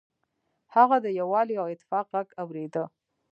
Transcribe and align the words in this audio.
هغه 0.75 0.97
د 1.05 1.07
یووالي 1.19 1.55
او 1.61 1.67
اتفاق 1.73 2.05
غږ 2.13 2.27
اوریده. 2.43 2.83